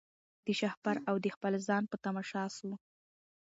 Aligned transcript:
د 0.45 0.47
شهپر 0.59 0.95
او 1.09 1.15
د 1.23 1.27
خپل 1.35 1.53
ځان 1.67 1.83
په 1.91 1.95
تماشا 2.03 2.43
سو 2.57 2.71